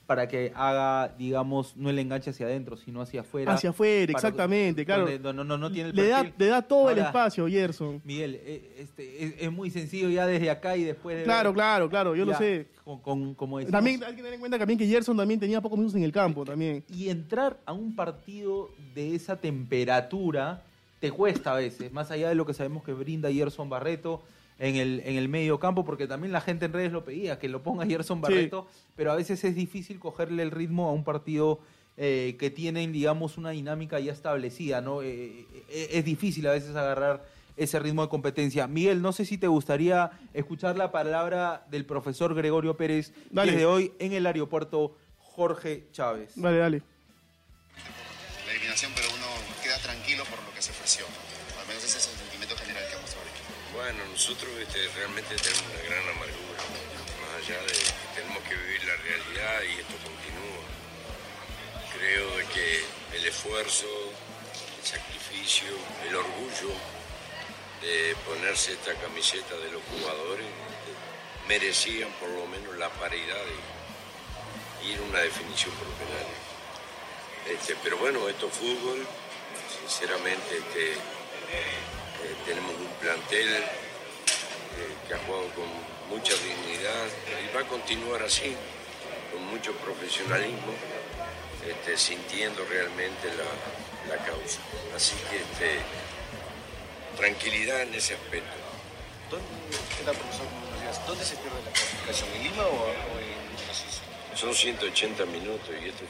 para 0.08 0.28
que 0.30 0.54
haga, 0.56 1.14
digamos, 1.18 1.76
no 1.76 1.90
el 1.90 2.00
enganche 2.00 2.30
hacia 2.30 2.46
adentro, 2.46 2.78
sino 2.78 3.02
hacia 3.02 3.22
afuera. 3.22 3.54
Hacia 3.54 3.72
afuera, 3.72 4.12
exactamente, 4.14 4.86
claro. 4.86 5.02
donde 5.04 5.20
no, 5.20 5.44
no, 5.44 5.58
no, 5.58 5.70
tiene 5.70 5.90
el 5.90 5.96
le, 5.98 6.08
da, 6.08 6.24
le 6.36 6.46
da 6.48 6.62
todo 6.62 6.90
el 6.90 6.98
espacio, 7.00 7.46
Gerson. 7.48 8.02
Miguel, 8.06 8.40
eh, 8.42 8.78
este, 8.80 9.24
es, 9.26 9.34
es 9.40 9.52
muy 9.52 9.70
sencillo 9.70 10.10
ya 10.10 10.26
desde 10.26 10.50
acá 10.50 10.78
y 10.78 10.86
después 10.86 11.18
de... 11.18 11.24
Claro, 11.26 11.50
ver- 11.50 11.56
claro, 11.56 11.90
claro, 11.90 12.16
yo 12.16 12.24
lo 12.26 12.34
sé. 12.36 12.68
Con, 12.86 13.00
con- 13.02 13.36
como 13.36 13.60
decimos, 13.60 13.74
También 13.74 14.02
hay 14.02 14.12
que 14.12 14.18
tener 14.18 14.34
en 14.34 14.40
cuenta 14.40 14.58
también 14.58 14.80
que 14.80 14.88
Gerson 14.88 15.18
también 15.18 15.42
tenía 15.42 15.60
pocos 15.60 15.78
minutos 15.78 15.98
en 15.98 16.04
el 16.04 16.12
campo 16.14 16.46
también. 16.46 16.86
y 16.90 17.10
entrar 17.10 17.60
a 17.66 17.74
un 17.74 17.94
partido 17.94 18.70
de 18.96 19.14
esa 19.14 19.36
temperatura 19.36 20.64
te 21.02 21.12
cuesta 21.12 21.52
a 21.52 21.58
veces, 21.58 21.92
más 21.92 22.10
allá 22.12 22.30
de 22.30 22.36
lo 22.36 22.46
que 22.46 22.54
sabemos 22.54 22.82
que 22.84 22.94
brinda 22.94 23.32
Gerson 23.32 23.70
Barreto 23.70 24.24
en 24.60 24.76
el, 24.76 25.02
en 25.06 25.16
el 25.18 25.30
medio 25.30 25.60
campo, 25.60 25.86
porque 25.86 26.08
también 26.08 26.32
la 26.32 26.42
gente 26.42 26.66
en 26.66 26.74
redes 26.74 26.92
lo 26.92 27.04
pedía, 27.04 27.40
que 27.40 27.50
lo 27.50 27.62
ponga 27.62 27.86
Gerson 27.86 28.22
Barreto, 28.22 28.68
pero 28.96 29.12
a 29.12 29.16
veces 29.16 29.44
es 29.44 29.56
difícil 29.56 30.00
cogerle 30.00 30.44
el 30.44 30.52
ritmo 30.52 30.90
a 30.90 30.94
un 30.94 31.04
partido 31.04 31.60
eh, 31.98 32.36
que 32.40 32.50
tienen, 32.50 32.92
digamos, 32.92 33.38
una 33.38 33.52
dinámica 33.52 34.00
ya 34.00 34.12
establecida, 34.12 34.82
¿no? 34.82 35.02
Eh, 35.02 35.46
eh, 35.70 35.90
es 35.94 36.06
difícil 36.06 36.48
a 36.48 36.52
veces 36.52 36.76
agarrar 36.76 37.26
ese 37.56 37.80
ritmo 37.80 38.04
de 38.04 38.10
competencia. 38.10 38.68
Miguel, 38.68 39.02
no 39.02 39.12
sé 39.12 39.26
si 39.26 39.38
te 39.38 39.48
gustaría 39.48 40.12
escuchar 40.34 40.78
la 40.78 40.92
palabra 40.92 41.66
del 41.72 41.86
profesor 41.86 42.36
Gregorio 42.36 42.78
Pérez 42.78 43.14
Dale. 43.32 43.52
desde 43.52 43.66
hoy 43.66 43.94
en 43.98 44.14
el 44.14 44.28
aeropuerto 44.28 44.96
Jorge 45.18 45.88
Chávez. 45.92 46.34
Dale, 46.36 46.58
dale. 46.58 46.82
la 48.46 48.52
eliminación, 48.52 48.92
pero 48.96 49.17
Bueno, 53.88 54.04
nosotros 54.12 54.52
este, 54.60 54.86
realmente 54.98 55.34
tenemos 55.38 55.64
una 55.64 55.82
gran 55.88 56.04
amargura, 56.10 56.60
más 57.24 57.40
allá 57.40 57.58
de 57.62 57.72
que 57.72 58.20
tenemos 58.20 58.44
que 58.44 58.56
vivir 58.56 58.84
la 58.84 58.98
realidad 58.98 59.62
y 59.64 59.80
esto 59.80 59.96
continúa. 60.04 60.64
Creo 61.96 62.50
que 62.52 62.84
el 63.16 63.26
esfuerzo, 63.26 63.88
el 64.78 64.86
sacrificio, 64.86 65.70
el 66.06 66.18
orgullo 66.18 66.76
de 67.80 68.14
ponerse 68.28 68.74
esta 68.74 68.94
camiseta 68.96 69.56
de 69.56 69.72
los 69.72 69.82
jugadores 69.84 70.46
este, 70.46 71.48
merecían 71.48 72.12
por 72.20 72.28
lo 72.28 72.46
menos 72.46 72.76
la 72.76 72.90
paridad 72.90 73.46
y 74.84 74.92
ir 74.92 75.00
a 75.00 75.04
una 75.04 75.20
definición 75.20 75.74
por. 75.76 75.88
Este, 77.54 77.78
pero 77.82 77.98
bueno, 78.00 78.28
esto 78.28 78.48
es 78.48 78.54
fútbol, 78.54 79.08
sinceramente 79.80 80.58
este, 80.58 80.98
eh, 82.24 82.36
tenemos 82.46 82.72
un 82.76 82.88
plantel 83.00 83.48
eh, 83.56 83.64
que 85.08 85.14
ha 85.14 85.18
jugado 85.20 85.48
con 85.56 85.66
mucha 86.10 86.34
dignidad 86.36 87.06
y 87.44 87.56
va 87.56 87.62
a 87.62 87.68
continuar 87.68 88.24
así, 88.24 88.56
con 89.32 89.44
mucho 89.48 89.74
profesionalismo, 89.74 90.74
este, 91.68 91.98
sintiendo 91.98 92.64
realmente 92.66 93.28
la, 93.36 94.16
la 94.16 94.24
causa. 94.24 94.60
Así 94.96 95.16
que 95.30 95.38
este, 95.38 95.80
tranquilidad 97.18 97.82
en 97.82 97.94
ese 97.94 98.14
aspecto. 98.16 98.56
¿Dónde, 99.30 99.46
¿qué 99.98 100.04
tal, 100.06 100.16
profesor? 100.16 100.46
Buenos 100.62 100.82
días. 100.82 101.08
¿Dónde 101.08 101.26
se 101.26 101.36
pierde 101.36 101.62
la 101.66 101.72
clasificación? 101.72 102.30
¿En 102.36 102.44
Lima 102.44 102.64
o, 102.64 102.84
o 102.86 103.20
en? 103.20 104.38
Son 104.38 104.54
180 104.54 105.26
minutos 105.26 105.70
y 105.84 105.90
esto. 105.90 106.04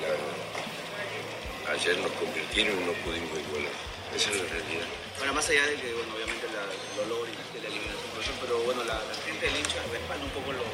La- 0.00 1.72
ayer 1.72 1.98
nos 1.98 2.10
convirtieron 2.12 2.80
y 2.80 2.84
no 2.84 2.92
pudimos 3.04 3.38
igualar. 3.38 3.89
Esa 4.16 4.30
es 4.30 4.36
la 4.36 4.48
realidad. 4.48 4.86
Bueno, 5.18 5.34
más 5.34 5.48
allá 5.48 5.66
de 5.66 5.74
que, 5.76 5.92
bueno, 5.94 6.14
obviamente 6.14 6.46
la- 6.50 6.66
el 6.66 6.92
dolor 6.96 7.28
y 7.28 7.34
de 7.54 7.60
la 7.62 7.68
eliminación, 7.68 8.36
pero 8.40 8.58
bueno, 8.64 8.84
la, 8.84 8.94
la 8.94 9.14
gente 9.24 9.46
del 9.46 9.56
hincha 9.56 9.78
respalda 9.92 10.24
un 10.24 10.30
poco 10.30 10.52
lo, 10.52 10.64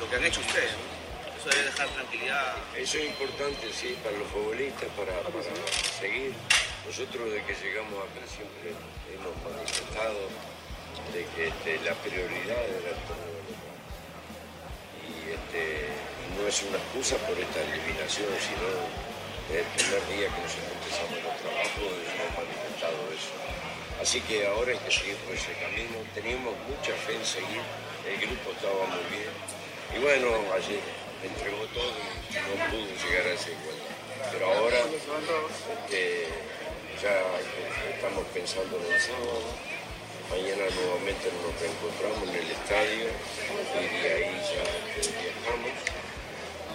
lo 0.00 0.04
que 0.10 0.16
han 0.16 0.24
hecho 0.24 0.40
ustedes, 0.40 0.72
¿no? 0.72 0.84
Eso 1.36 1.48
debe 1.50 1.64
dejar 1.68 1.88
tranquilidad. 1.88 2.56
Eso 2.76 2.98
es 2.98 3.04
importante, 3.06 3.72
sí, 3.72 3.96
para 4.02 4.16
los 4.16 4.28
futbolistas, 4.28 4.88
para, 4.96 5.12
para 5.20 5.44
seguir. 6.00 6.32
Nosotros 6.86 7.32
desde 7.32 7.44
que 7.44 7.54
llegamos 7.64 7.96
acá 8.00 8.20
siempre 8.28 8.72
hemos 9.12 9.34
manifestado 9.44 10.28
de 11.12 11.20
que 11.36 11.48
este, 11.48 11.80
la 11.84 11.94
prioridad 12.00 12.60
era 12.64 12.90
el 12.92 13.00
torneo 13.08 13.40
local. 13.48 13.76
Y 15.04 15.32
este, 15.36 15.88
no 16.36 16.46
es 16.48 16.56
una 16.64 16.78
excusa 16.78 17.16
por 17.28 17.36
esta 17.36 17.60
eliminación, 17.60 18.28
sino 18.40 18.68
el 19.52 19.64
primer 19.76 20.00
día 20.08 20.26
que 20.32 20.40
nosotros 20.40 20.72
empezamos 20.72 21.18
los 21.20 21.36
trabajos 21.36 21.84
hemos 21.84 22.30
manifestado 22.32 22.96
eso. 23.12 23.34
Así 24.00 24.20
que 24.24 24.46
ahora 24.46 24.72
hay 24.72 24.78
que 24.78 24.90
seguir 24.90 25.16
por 25.24 25.34
ese 25.36 25.52
camino. 25.60 26.00
Teníamos 26.14 26.54
mucha 26.64 26.96
fe 27.04 27.16
en 27.16 27.24
seguir, 27.24 27.60
el 28.08 28.16
grupo 28.24 28.56
estaba 28.56 28.88
muy 28.88 29.04
bien. 29.12 29.32
Y 29.92 29.98
bueno, 30.00 30.28
ayer 30.56 30.80
entregó 31.20 31.64
todo 31.76 31.92
y 31.92 32.40
no 32.40 32.54
pudo 32.72 32.88
llegar 32.88 33.26
a 33.28 33.32
esa 33.36 33.50
igualdad. 33.52 33.94
Pero 34.32 34.44
ahora 34.48 34.80
este, 34.80 36.28
ya 37.00 37.14
estamos 37.92 38.24
pensando 38.32 38.80
en 38.80 38.92
el 38.92 39.00
sábado. 39.00 39.44
Mañana 40.30 40.64
nuevamente 40.72 41.28
nos 41.36 41.52
reencontramos 41.60 42.24
en 42.32 42.36
el 42.40 42.50
estadio 42.50 43.12
y 43.12 44.02
de 44.02 44.08
ahí 44.08 44.40
ya 44.40 44.64
viajamos 45.04 46.13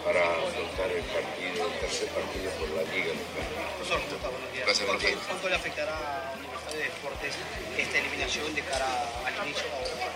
para 0.03 0.21
afrontar 0.21 0.91
el 0.91 1.03
partido, 1.03 1.67
el 1.67 1.79
tercer 1.79 2.07
partido 2.09 2.51
por 2.59 2.69
la 2.69 2.83
Liga 2.93 3.13
Local. 3.13 3.45
Profesor. 3.77 4.01
¿Cuánto 5.27 5.49
le 5.49 5.55
afectará 5.55 6.31
a 6.31 6.37
Universidad 6.37 6.71
de 6.73 6.83
Deportes 6.83 7.35
esta 7.77 7.97
eliminación 7.97 8.55
de 8.55 8.61
cara 8.63 8.87
al 9.25 9.47
inicio, 9.47 9.65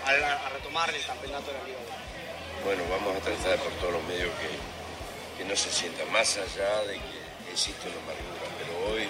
a, 0.04 0.46
a 0.46 0.48
retomar 0.50 0.94
el 0.94 1.04
campeonato 1.04 1.52
de 1.52 1.58
la 1.58 1.64
Liga? 1.64 1.78
Bueno, 2.64 2.82
vamos 2.90 3.16
a 3.16 3.20
tratar 3.20 3.58
por 3.58 3.72
todos 3.74 3.92
los 3.92 4.02
medios 4.04 4.30
que, 4.40 4.48
que 5.38 5.44
no 5.48 5.56
se 5.56 5.70
sienta 5.70 6.04
más 6.06 6.36
allá 6.38 6.82
de 6.88 6.94
que 6.94 7.52
existe 7.52 7.88
una 7.88 8.00
amargura, 8.08 8.46
pero 8.58 8.72
hoy 8.88 9.08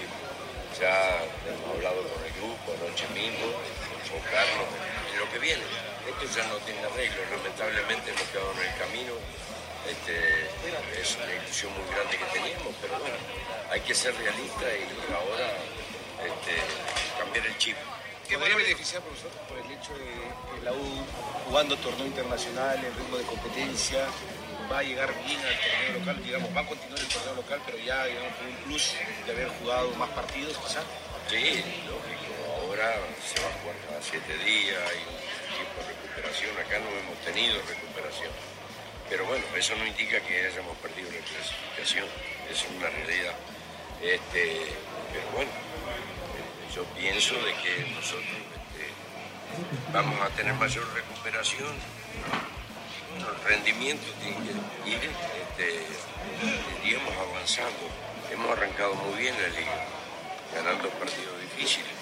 ya 0.81 1.23
hemos 1.47 1.77
hablado 1.77 2.03
con 2.03 2.25
el 2.25 2.33
grupo 2.35 2.75
anoche 2.75 3.07
mismo, 3.15 3.47
con 4.11 4.21
Carlos, 4.27 4.69
en 5.13 5.21
lo 5.21 5.31
que 5.31 5.39
viene. 5.39 5.63
Esto 6.05 6.25
ya 6.37 6.47
no 6.49 6.57
tiene 6.67 6.85
arreglo, 6.85 7.23
lamentablemente 7.31 8.11
hemos 8.11 8.29
quedado 8.29 8.53
en 8.53 8.69
el 8.69 8.77
camino. 8.77 9.15
Este, 9.89 10.49
es 11.01 11.17
una 11.17 11.33
ilusión 11.35 11.73
muy 11.75 11.85
grande 11.95 12.17
que 12.17 12.25
teníamos, 12.39 12.75
pero 12.81 12.99
bueno, 12.99 13.17
hay 13.71 13.81
que 13.81 13.95
ser 13.95 14.15
realista 14.17 14.65
y 14.65 15.13
ahora 15.13 15.49
este, 16.25 16.55
cambiar 17.19 17.47
el 17.47 17.59
chip. 17.59 17.77
¿Qué 18.29 18.39
podría 18.39 18.57
beneficiar, 18.57 19.03
profesor, 19.03 19.31
por 19.47 19.59
el 19.59 19.71
hecho 19.71 19.93
de 19.99 20.09
que 20.09 20.65
la 20.65 20.73
U, 20.73 21.05
jugando 21.47 21.77
torneo 21.77 22.07
internacional, 22.07 22.79
en 22.79 22.95
ritmo 22.97 23.19
de 23.19 23.25
competencia, 23.25 24.07
va 24.73 24.79
a 24.79 24.83
llegar 24.83 25.13
bien 25.27 25.39
al 25.41 25.61
torneo 25.61 26.01
local, 26.01 26.25
digamos, 26.25 26.57
va 26.57 26.61
a 26.63 26.67
continuar 26.67 27.01
el 27.01 27.09
torneo 27.09 27.35
local, 27.35 27.61
pero 27.67 27.79
ya, 27.79 28.05
digamos, 28.07 28.33
con 28.37 28.47
un 28.47 28.57
plus 28.65 28.95
de 29.27 29.33
haber 29.33 29.49
jugado 29.61 29.91
más 29.97 30.09
partidos, 30.11 30.57
quizás? 30.57 30.85
Sí, 31.29 31.63
lógico. 31.85 32.33
Ahora 32.65 32.97
se 33.21 33.41
va 33.43 33.49
a 33.49 33.53
jugar 33.61 33.77
cada 33.89 34.01
siete 34.01 34.33
días, 34.45 34.81
hay 34.89 35.05
un 35.05 35.21
tiempo 35.53 35.77
de 35.85 35.93
recuperación. 35.93 36.57
Acá 36.57 36.79
no 36.81 36.89
hemos 36.89 37.19
tenido 37.25 37.61
recuperación. 37.61 38.33
Pero 39.09 39.25
bueno, 39.27 39.45
eso 39.57 39.75
no 39.77 39.87
indica 39.87 40.21
que 40.21 40.47
hayamos 40.47 40.77
perdido 40.79 41.11
la 41.11 41.19
clasificación. 41.19 42.07
Es 42.51 42.65
una 42.77 42.89
realidad. 42.89 43.35
Este, 44.03 44.67
pero 45.13 45.27
bueno, 45.35 45.51
yo 46.75 46.85
pienso 46.99 47.35
de 47.35 47.53
que 47.55 47.87
nosotros 47.95 48.25
este, 48.27 48.91
vamos 49.93 50.21
a 50.21 50.29
tener 50.31 50.55
mayor 50.55 50.87
recuperación. 50.95 51.73
Bueno, 53.11 53.31
el 53.33 53.45
rendimiento 53.49 54.07
tiene 54.21 54.37
que 54.37 54.91
ir, 54.91 55.11
este, 55.43 55.87
iríamos 56.83 57.15
avanzando. 57.17 57.89
Hemos 58.33 58.51
arrancado 58.51 58.95
muy 58.95 59.21
bien 59.21 59.35
la 59.41 59.49
liga, 59.49 59.85
ganando 60.55 60.89
partidos 60.91 61.41
difíciles. 61.43 61.93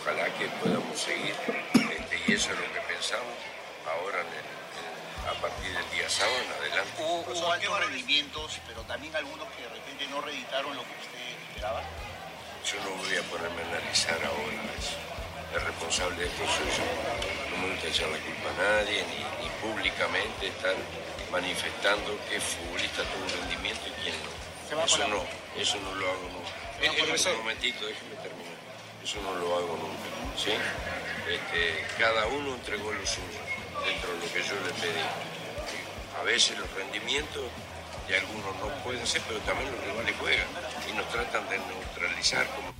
Ojalá 0.00 0.26
que 0.38 0.46
podamos 0.62 0.98
seguir, 0.98 1.34
este, 1.74 2.22
y 2.26 2.32
eso 2.34 2.52
es 2.52 2.58
lo 2.58 2.72
que 2.72 2.80
pensamos 2.92 3.34
ahora 3.90 4.20
en 4.20 4.26
el- 4.26 4.57
a 5.28 5.34
partir 5.40 5.72
del 5.72 5.90
día 5.90 6.08
sábado 6.08 6.38
en 6.40 6.52
adelante. 6.52 6.90
Hubo, 6.98 7.20
hubo 7.20 7.52
altos 7.52 7.80
rendimientos, 7.80 8.60
pero 8.66 8.82
también 8.82 9.14
algunos 9.14 9.46
que 9.52 9.62
de 9.62 9.68
repente 9.68 10.06
no 10.08 10.20
reeditaron 10.20 10.74
lo 10.74 10.82
que 10.82 10.94
usted 10.96 11.24
esperaba. 11.48 11.82
Yo 12.64 12.76
no 12.84 12.90
voy 12.96 13.16
a 13.16 13.22
ponerme 13.22 13.62
a 13.62 13.66
analizar 13.76 14.18
ahora 14.24 14.72
eso. 14.78 14.96
El 15.54 15.60
responsable 15.60 16.16
de 16.16 16.26
esto 16.26 16.44
soy 16.44 16.68
yo. 16.76 16.84
No 17.50 17.62
me 17.62 17.72
gusta 17.72 17.88
echar 17.88 18.08
la 18.08 18.18
culpa 18.18 18.48
a 18.50 18.62
nadie, 18.62 19.04
ni, 19.04 19.20
ni 19.44 19.48
públicamente 19.60 20.48
estar 20.48 20.74
manifestando 21.30 22.18
qué 22.28 22.40
futbolista 22.40 23.02
tuvo 23.04 23.24
un 23.24 23.32
rendimiento 23.40 23.88
y 23.88 23.92
quién 24.02 24.14
no. 24.24 24.84
Eso 24.84 25.08
no, 25.08 25.24
eso 25.56 25.78
no 25.80 25.94
lo 25.94 26.10
hago 26.10 26.28
nunca. 26.28 26.50
Eh, 26.80 26.90
eh, 26.92 27.04
profesor. 27.04 27.32
Un 27.32 27.38
momentito, 27.38 27.86
déjeme 27.86 28.16
terminar. 28.16 28.56
Eso 29.02 29.20
no 29.22 29.34
lo 29.34 29.56
hago 29.56 29.76
nunca. 29.76 30.08
¿sí? 30.36 30.52
Este, 31.28 31.86
cada 31.98 32.26
uno 32.26 32.54
entregó 32.54 32.92
lo 32.92 33.06
suyo 33.06 33.47
dentro 33.88 34.10
de 34.12 34.18
lo 34.18 34.32
que 34.32 34.40
yo 34.42 34.54
le 34.66 34.72
pedí. 34.80 35.04
A 36.20 36.22
veces 36.24 36.58
los 36.58 36.68
rendimientos 36.74 37.44
de 38.08 38.16
algunos 38.16 38.54
no 38.60 38.84
pueden 38.84 39.06
ser, 39.06 39.22
pero 39.28 39.40
también 39.40 39.70
los 39.70 39.80
rivales 39.84 40.14
juegan 40.18 40.46
y 40.92 40.96
nos 40.96 41.08
tratan 41.08 41.48
de 41.48 41.58
neutralizar 41.58 42.46
como 42.56 42.74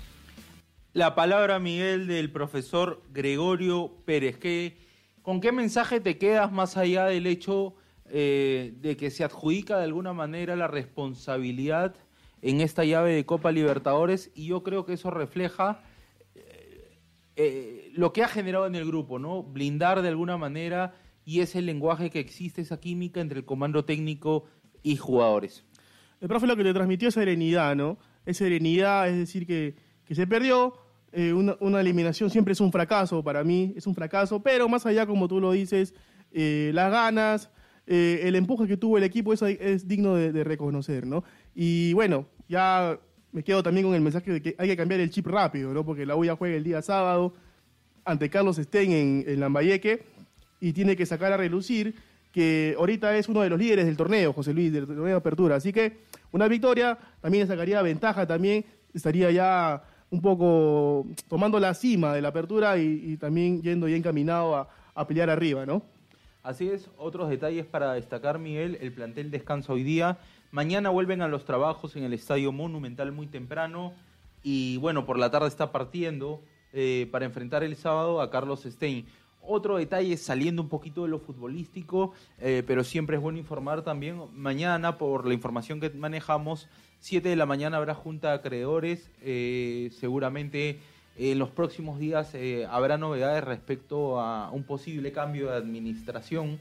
La 0.95 1.15
palabra, 1.15 1.59
Miguel, 1.59 2.07
del 2.07 2.31
profesor 2.31 3.03
Gregorio 3.13 3.93
Pérez. 4.05 4.39
¿Qué- 4.39 4.77
¿Con 5.23 5.41
qué 5.41 5.53
mensaje 5.53 6.01
te 6.01 6.17
quedas 6.19 6.51
más 6.51 6.77
allá 6.77 7.05
del 7.07 7.27
hecho 7.27 7.75
eh, 8.11 8.73
de 8.81 8.97
que 8.97 9.11
se 9.11 9.23
adjudica 9.25 9.77
de 9.77 9.85
alguna 9.85 10.15
manera 10.15 10.57
la 10.57 10.67
responsabilidad 10.67 11.95
en 12.41 12.63
esta 12.63 12.85
llave 12.85 13.13
de 13.13 13.27
Copa 13.27 13.53
Libertadores? 13.53 14.31
Y 14.35 14.47
yo 14.47 14.63
creo 14.63 14.87
que 14.87 14.95
eso 14.95 15.11
refleja 15.11 15.83
eh, 17.41 17.93
lo 17.95 18.13
que 18.13 18.25
ha 18.25 18.29
generado 18.29 18.67
en 18.67 18.75
el 18.75 18.85
grupo, 18.85 19.21
¿no? 19.21 19.45
Blindar 19.45 20.03
de 20.03 20.09
alguna 20.09 20.37
manera 20.37 20.97
y 21.25 21.39
ese 21.39 21.63
lenguaje 21.63 22.11
que 22.11 22.19
existe, 22.19 22.61
esa 22.61 22.81
química 22.81 23.21
entre 23.21 23.39
el 23.39 23.45
comando 23.45 23.85
técnico 23.85 24.47
y 24.83 24.97
jugadores. 24.97 25.65
El 26.21 26.27
profe 26.27 26.49
lo 26.49 26.57
que 26.57 26.65
le 26.65 26.75
transmitió 26.75 27.07
es 27.07 27.15
serenidad, 27.15 27.77
¿no? 27.77 27.97
Es 28.27 28.39
serenidad, 28.39 29.09
es 29.09 29.17
decir, 29.17 29.47
que, 29.47 29.77
que 30.05 30.17
se 30.17 30.27
perdió. 30.27 30.75
eh, 31.13 31.33
una, 31.33 31.57
una 31.61 31.81
eliminación 31.81 32.29
siempre 32.29 32.55
es 32.55 32.61
un 32.61 32.73
fracaso 32.73 33.23
para 33.23 33.45
mí, 33.45 33.73
es 33.77 33.87
un 33.87 33.95
fracaso, 33.95 34.43
pero 34.43 34.69
más 34.69 34.85
allá, 34.85 35.07
como 35.07 35.29
tú 35.29 35.41
lo 35.41 35.53
dices, 35.53 35.95
eh, 36.33 36.73
las 36.75 36.91
ganas, 36.91 37.51
el 37.87 38.35
empuje 38.35 38.67
que 38.67 38.77
tuvo 38.77 38.99
el 38.99 39.05
equipo, 39.05 39.33
eso 39.33 39.47
es 39.47 39.87
digno 39.87 40.17
de 40.17 40.45
reconocer, 40.45 41.07
¿no? 41.07 41.23
Y 41.55 41.95
bueno, 41.95 42.27
ya 42.49 42.99
me 43.39 43.45
quedo 43.45 43.63
también 43.63 43.87
con 43.87 43.95
el 43.95 44.01
mensaje 44.01 44.33
de 44.33 44.43
que 44.43 44.57
hay 44.59 44.67
que 44.67 44.77
cambiar 44.77 44.99
el 44.99 45.11
chip 45.11 45.29
rápido, 45.29 45.73
¿no? 45.73 45.85
Porque 45.85 46.05
la 46.05 46.17
U 46.17 46.25
ya 46.25 46.35
juega 46.35 46.57
el 46.57 46.65
día 46.65 46.83
sábado 46.83 47.33
ante 48.05 48.29
Carlos 48.29 48.57
Stein 48.57 49.25
en, 49.29 49.39
Lambayeque 49.39 50.03
y 50.61 50.73
tiene 50.73 50.97
que 50.97 51.07
sacar 51.07 51.33
a 51.33 51.37
relucir 51.37 51.95
que 52.33 52.75
ahorita 52.77 53.17
es 53.17 53.29
uno 53.29 53.43
de 53.43 53.49
los 53.49 53.57
líderes 53.61 53.87
del 53.87 53.97
torneo, 53.97 54.33
José 54.33 54.53
Luis, 54.53 54.73
del 54.73 54.89
torneo 54.89 55.05
de 55.05 55.13
apertura. 55.13 55.55
Así 55.55 55.73
que 55.73 55.99
una 56.33 56.49
victoria 56.49 56.99
también 57.21 57.45
le 57.45 57.47
sacaría 57.47 57.81
ventaja, 57.81 58.27
también 58.27 58.65
estaría 58.93 59.31
ya 59.31 59.85
un 60.11 60.21
poco 60.21 61.07
tomando 61.29 61.61
la 61.61 61.75
cima 61.75 62.15
de 62.15 62.23
la 62.23 62.31
apertura 62.31 62.77
y, 62.77 63.13
y 63.13 63.17
también 63.19 63.63
yendo 63.63 63.87
ya 63.87 63.95
encaminado 63.95 64.57
a, 64.57 64.69
a 64.97 65.07
pelear 65.07 65.31
arriba, 65.31 65.65
¿no? 65.65 65.85
Así 66.43 66.69
es, 66.69 66.91
otros 66.97 67.31
detalles 67.31 67.67
para 67.67 67.93
destacar, 67.93 68.41
Miguel, 68.41 68.79
el 68.81 68.93
plantel 68.93 69.31
descansa 69.31 69.73
hoy 69.73 69.85
día. 69.85 70.19
Mañana 70.51 70.89
vuelven 70.89 71.21
a 71.21 71.29
los 71.29 71.45
trabajos 71.45 71.95
en 71.97 72.05
el 72.05 72.15
Estadio 72.15 72.53
Monumental 72.53 73.13
muy 73.13 73.27
temprano 73.27 73.93
y 74.43 74.79
bueno, 74.79 75.05
por 75.05 75.19
la 75.19 75.31
tarde 75.31 75.47
está 75.47 75.73
partiendo 75.73 76.41
eh, 76.73 77.07
para 77.13 77.27
enfrentar 77.27 77.63
el 77.65 77.77
sábado 77.77 78.23
a 78.23 78.31
Carlos 78.31 78.63
Stein. 78.65 79.05
Otro 79.43 79.77
detalle, 79.77 80.17
saliendo 80.17 80.63
un 80.63 80.71
poquito 80.71 81.03
de 81.03 81.11
lo 81.11 81.19
futbolístico, 81.19 82.15
eh, 82.39 82.63
pero 82.67 82.83
siempre 82.83 83.17
es 83.17 83.23
bueno 83.23 83.39
informar 83.39 83.83
también. 83.83 84.23
Mañana, 84.35 84.97
por 84.97 85.27
la 85.27 85.35
información 85.35 85.81
que 85.81 85.91
manejamos, 85.91 86.67
7 87.01 87.29
de 87.29 87.37
la 87.37 87.45
mañana 87.45 87.77
habrá 87.77 87.95
junta 87.95 88.29
de 88.31 88.35
acreedores. 88.37 89.11
eh, 89.21 89.91
seguramente 90.01 90.81
en 91.19 91.39
los 91.39 91.51
próximos 91.51 91.99
días 91.99 92.35
habrá 92.71 92.97
novedades 92.97 93.45
respecto 93.45 94.19
a 94.19 94.51
un 94.51 94.63
posible 94.63 95.13
cambio 95.13 95.51
de 95.51 95.59
administración, 95.59 96.59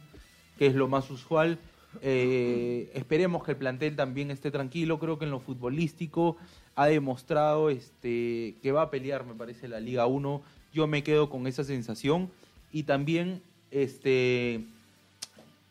que 0.58 0.66
es 0.68 0.76
lo 0.76 0.90
más 0.90 1.10
usual. 1.10 1.58
Eh, 2.02 2.92
esperemos 2.94 3.44
que 3.44 3.52
el 3.52 3.58
plantel 3.58 3.96
también 3.96 4.32
esté 4.32 4.52
tranquilo. 4.52 5.00
Creo 5.00 5.18
que 5.18 5.26
en 5.26 5.32
lo 5.32 5.40
futbolístico 5.40 6.38
ha 6.76 6.88
demostrado 6.88 7.70
este, 7.70 8.56
que 8.62 8.72
va 8.72 8.84
a 8.84 8.92
pelear, 8.92 9.26
me 9.26 9.34
parece, 9.34 9.68
la 9.68 9.80
Liga 9.80 10.06
1. 10.06 10.42
Yo 10.74 10.88
me 10.88 11.04
quedo 11.04 11.30
con 11.30 11.48
esa 11.48 11.64
sensación. 11.64 12.30
Y 12.72 12.84
también 12.84 13.42
este, 13.72 14.66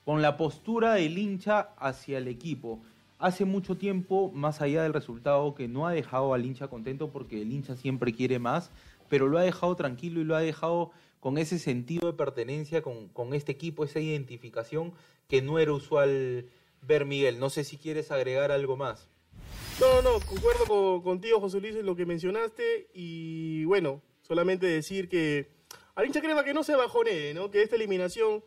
con 0.05 0.23
la 0.23 0.37
postura 0.37 0.95
del 0.95 1.19
hincha 1.19 1.71
hacia 1.79 2.19
el 2.19 2.29
equipo. 2.29 2.81
Hace 3.19 3.45
mucho 3.45 3.77
tiempo, 3.77 4.31
más 4.35 4.61
allá 4.61 4.83
del 4.83 4.93
resultado, 4.93 5.55
que 5.55 5.69
no 5.69 5.87
ha 5.87 5.93
dejado 5.93 6.35
al 6.35 6.45
hincha 6.45 6.69
contento 6.69 7.09
porque 7.09 7.43
el 7.43 7.53
hincha 7.53 7.77
siempre 7.77 8.13
quiere 8.13 8.39
más, 8.39 8.71
pero 9.09 9.27
lo 9.29 9.39
ha 9.39 9.43
dejado 9.43 9.75
tranquilo 9.75 10.21
y 10.21 10.25
lo 10.25 10.37
ha 10.37 10.41
dejado 10.41 10.91
con 11.21 11.39
ese 11.39 11.59
sentido 11.59 12.07
de 12.11 12.17
pertenencia 12.17 12.83
con, 12.83 13.09
con 13.09 13.35
este 13.35 13.53
equipo, 13.53 13.85
esa 13.85 14.01
identificación 14.01 14.93
que 15.29 15.43
no 15.43 15.59
era 15.59 15.73
usual 15.73 16.47
ver, 16.83 17.05
Miguel. 17.05 17.39
No 17.39 17.51
sé 17.51 17.65
si 17.65 17.79
quieres 17.79 18.11
agregar 18.11 18.53
algo 18.53 18.77
más. 18.77 19.09
No, 19.81 20.03
no, 20.03 20.21
concuerdo 20.21 20.65
con- 20.67 21.03
contigo, 21.03 21.41
José 21.41 21.61
Luis, 21.61 21.77
en 21.77 21.87
lo 21.87 21.97
que 21.97 22.07
mencionaste. 22.07 22.89
Y 22.95 23.65
bueno, 23.65 24.03
solamente 24.23 24.67
decir 24.67 25.09
que 25.09 25.49
al 25.95 26.07
hincha 26.07 26.21
crema 26.21 26.45
que 26.45 26.55
no 26.55 26.63
se 26.63 26.77
bajonee, 26.77 27.35
¿no? 27.35 27.51
Que 27.51 27.63
esta 27.63 27.77
eliminación 27.77 28.43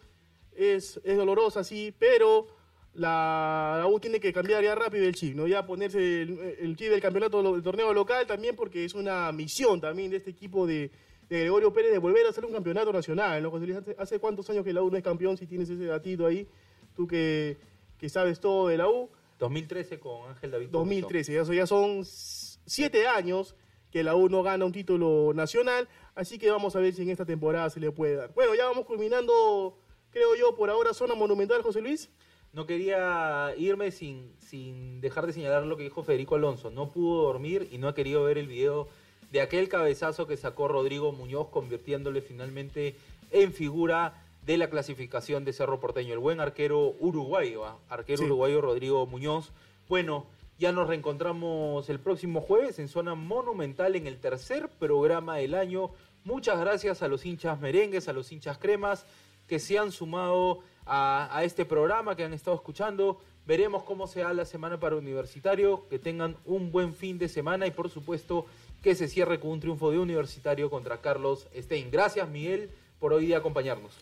es, 0.55 0.99
es 1.03 1.17
dolorosa, 1.17 1.63
sí, 1.63 1.93
pero 1.97 2.47
la, 2.93 3.85
U 3.89 3.99
tiene 3.99 4.19
que 4.19 4.33
cambiar 4.33 4.63
ya 4.63 4.75
rápido 4.75 5.05
el 5.05 5.15
chip, 5.15 5.35
¿no? 5.35 5.47
Ya 5.47 5.65
ponerse 5.65 6.21
el, 6.21 6.39
el 6.59 6.75
chip 6.75 6.89
del 6.89 7.01
campeonato 7.01 7.41
del 7.53 7.63
torneo 7.63 7.93
local 7.93 8.25
también, 8.27 8.55
porque 8.55 8.85
es 8.85 8.93
una 8.93 9.31
misión 9.31 9.79
también 9.81 10.11
de 10.11 10.17
este 10.17 10.31
equipo 10.31 10.65
de, 10.67 10.91
de 11.29 11.39
Gregorio 11.41 11.71
Pérez 11.71 11.91
de 11.91 12.00
volver 12.00 12.25
a 12.25 12.29
hacer 12.29 12.43
un 12.43 12.51
campeonato 12.51 12.91
nacional, 12.91 13.41
¿no? 13.43 13.51
José 13.51 13.67
Luis, 13.67 13.77
¿hace, 13.77 13.95
hace 14.00 14.19
cuántos 14.19 14.50
años 14.50 14.63
que 14.63 14.74
la 14.74 14.81
U 14.81 14.89
no 14.89 14.98
es 14.98 15.03
campeón? 15.03 15.38
Si 15.38 15.45
tienes 15.45 15.69
ese 15.69 15.86
datito 15.86 16.25
ahí, 16.25 16.48
tú 16.95 17.07
que, 17.07 17.57
que 17.98 18.09
sabes 18.09 18.39
todo 18.39 18.67
de 18.67 18.77
la 18.77 18.89
U. 18.89 19.09
2013 19.38 20.00
con 20.00 20.29
Ángel 20.29 20.51
David. 20.51 20.69
2013, 20.71 21.33
ya 21.33 21.45
son, 21.45 21.55
ya 21.55 21.67
son 21.67 22.01
siete 22.03 23.07
años 23.07 23.55
que 23.91 24.03
la 24.03 24.15
U 24.15 24.27
no 24.27 24.43
gana 24.43 24.65
un 24.65 24.71
título 24.71 25.31
nacional, 25.33 25.88
así 26.15 26.38
que 26.38 26.50
vamos 26.50 26.75
a 26.75 26.79
ver 26.79 26.93
si 26.93 27.03
en 27.03 27.09
esta 27.09 27.25
temporada 27.25 27.69
se 27.69 27.79
le 27.79 27.91
puede 27.91 28.15
dar. 28.15 28.33
Bueno, 28.33 28.55
ya 28.55 28.65
vamos 28.65 28.86
culminando, 28.86 29.77
creo 30.12 30.36
yo, 30.36 30.55
por 30.55 30.69
ahora 30.69 30.93
zona 30.93 31.15
monumental, 31.15 31.62
José 31.62 31.81
Luis. 31.81 32.09
No 32.51 32.65
quería 32.65 33.53
irme 33.57 33.91
sin, 33.91 34.33
sin 34.39 35.01
dejar 35.01 35.27
de 35.27 35.33
señalar 35.33 35.67
lo 35.67 35.77
que 35.77 35.83
dijo 35.83 36.03
Federico 36.03 36.33
Alonso. 36.36 36.71
No 36.71 36.89
pudo 36.89 37.24
dormir 37.24 37.69
y 37.71 37.77
no 37.77 37.88
ha 37.88 37.93
querido 37.93 38.24
ver 38.24 38.39
el 38.39 38.48
video 38.48 38.88
de 39.31 39.41
aquel 39.41 39.69
cabezazo 39.69 40.27
que 40.27 40.38
sacó 40.38 40.67
Rodrigo 40.67 41.12
Muñoz, 41.12 41.50
convirtiéndole 41.50 42.21
finalmente 42.21 42.95
en 43.31 43.53
figura 43.53 44.24
de 44.45 44.57
la 44.57 44.69
clasificación 44.69 45.45
de 45.45 45.53
Cerro 45.53 45.79
Porteño. 45.79 46.13
El 46.13 46.19
buen 46.19 46.39
arquero 46.39 46.95
uruguayo, 47.00 47.65
¿ah? 47.65 47.77
arquero 47.89 48.19
Sí. 48.19 48.25
uruguayo 48.25 48.62
Rodrigo 48.62 49.05
Muñoz. 49.05 49.51
Bueno, 49.88 50.25
ya 50.57 50.71
nos 50.71 50.88
reencontramos 50.88 51.89
el 51.89 52.00
próximo 52.00 52.41
jueves 52.41 52.79
en 52.79 52.88
Zona 52.88 53.15
Monumental 53.15 53.95
en 53.95 54.07
el 54.07 54.19
tercer 54.19 54.69
programa 54.69 55.38
del 55.38 55.53
año 55.53 55.91
Muchas 56.25 56.59
gracias 56.59 57.01
a 57.01 57.07
los 57.07 57.25
hinchas 57.25 57.59
merengues, 57.59 58.07
a 58.07 58.13
los 58.13 58.31
hinchas 58.31 58.57
cremas 58.57 59.05
que 59.48 59.57
se 59.57 59.79
han 59.79 59.91
sumado 59.91 60.59
a, 60.86 61.29
a 61.36 61.43
este 61.43 61.65
programa, 61.65 62.15
que 62.15 62.24
han 62.24 62.33
estado 62.33 62.55
escuchando. 62.55 63.19
Veremos 63.48 63.83
cómo 63.83 64.05
se 64.05 64.19
da 64.19 64.33
la 64.33 64.45
semana 64.45 64.79
para 64.79 64.95
Universitario, 64.98 65.88
que 65.89 65.98
tengan 65.98 66.36
un 66.45 66.71
buen 66.71 66.93
fin 66.93 67.17
de 67.17 67.29
semana 67.29 67.65
y 67.67 67.71
por 67.71 67.89
supuesto 67.89 68.45
que 68.81 68.95
se 68.95 69.07
cierre 69.07 69.39
con 69.39 69.51
un 69.51 69.59
triunfo 69.59 69.91
de 69.91 70.00
Universitario 70.00 70.69
contra 70.69 71.01
Carlos 71.01 71.48
Stein. 71.55 71.91
Gracias 71.91 72.29
Miguel 72.29 72.69
por 73.00 73.13
hoy 73.13 73.25
día 73.25 73.38
acompañarnos. 73.38 73.93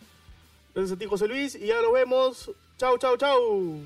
Gracias 0.74 0.96
a 0.96 0.98
ti, 0.98 1.06
José 1.06 1.26
Luis, 1.26 1.54
y 1.54 1.66
ya 1.66 1.80
lo 1.80 1.92
vemos. 1.92 2.50
Chau, 2.76 2.98
chau, 2.98 3.16
chau. 3.16 3.80